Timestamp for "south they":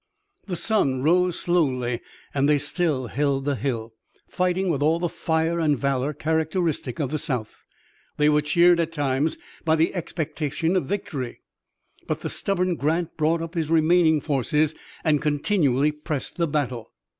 7.19-8.27